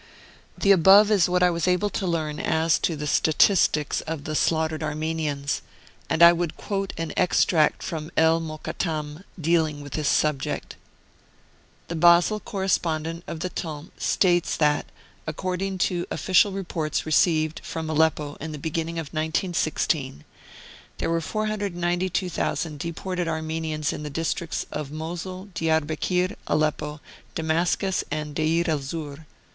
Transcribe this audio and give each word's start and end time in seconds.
The 0.57 0.71
above 0.71 1.11
is 1.11 1.29
what 1.29 1.43
I 1.43 1.51
was 1.51 1.67
able 1.67 1.91
to 1.91 2.07
learn 2.07 2.39
as 2.39 2.79
to 2.79 2.95
the 2.95 3.05
statistics 3.05 4.01
of 4.07 4.23
the 4.23 4.33
slaughtered 4.33 4.81
Armenians, 4.81 5.61
and 6.09 6.23
I 6.23 6.33
would 6.33 6.57
quote 6.57 6.91
an 6.97 7.13
extract 7.15 7.83
from 7.83 8.09
El 8.17 8.39
Mo 8.39 8.57
kattam, 8.57 9.23
dealing 9.39 9.79
with 9.81 9.93
this 9.93 10.07
subject: 10.09 10.75
'The 11.87 11.97
Basle 11.97 12.39
correspondent 12.39 13.23
of 13.27 13.41
the 13.41 13.49
Temps 13.51 13.91
states 14.03 14.57
that, 14.57 14.87
according 15.27 15.77
to 15.77 16.07
official 16.09 16.51
reports 16.51 17.05
received 17.05 17.61
from 17.63 17.87
Aleppo 17.87 18.37
in 18.41 18.53
the 18.53 18.57
beginning 18.57 18.97
of 18.97 19.09
1916, 19.13 20.23
there 20.97 21.11
were 21.11 21.21
492,000 21.21 22.79
deported 22.79 23.27
Armenians 23.27 23.93
in 23.93 24.01
the 24.01 24.09
districts 24.09 24.65
of 24.71 24.89
Mosul, 24.89 25.49
Diarbekir, 25.53 26.33
Aleppo, 26.47 27.01
Damascus, 27.35 28.03
and 28.09 28.33
Deir 28.33 28.63
el 28.67 28.79
50 28.79 28.95
Martyred 28.95 28.99
Armenia 28.99 29.17
Zur. 29.19 29.25